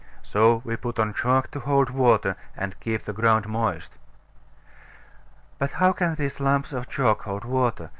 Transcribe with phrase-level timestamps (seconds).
[0.23, 3.99] So we put on chalk to hold water, and keep the ground moist.
[5.59, 7.89] But how can these lumps of chalk hold water?